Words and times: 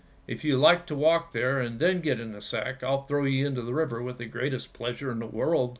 If 0.27 0.43
you 0.43 0.57
like 0.57 0.87
to 0.87 0.95
walk 0.95 1.31
there 1.31 1.59
and 1.61 1.79
then 1.79 2.01
get 2.01 2.19
into 2.19 2.37
the 2.37 2.41
sack, 2.41 2.81
I'll 2.81 3.03
throw 3.03 3.23
you 3.25 3.45
into 3.45 3.61
the 3.61 3.75
river 3.75 4.01
with 4.01 4.17
the 4.17 4.25
greatest 4.25 4.73
pleasure 4.73 5.11
in 5.11 5.19
the 5.19 5.27
world." 5.27 5.69